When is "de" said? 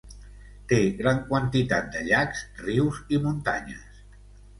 1.97-2.01